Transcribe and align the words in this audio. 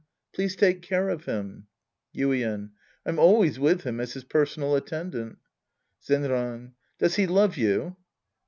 Please 0.33 0.55
take 0.55 0.81
care 0.81 1.09
of 1.09 1.25
him. 1.25 1.67
Yiden. 2.15 2.71
I'm 3.05 3.19
always 3.19 3.59
with 3.59 3.83
liim 3.83 4.01
as 4.01 4.13
his 4.13 4.23
personal 4.23 4.75
at 4.75 4.87
tendant. 4.87 5.37
Zenran. 6.03 6.71
Does 6.97 7.17
he 7.17 7.27
love 7.27 7.55
you 7.55 7.95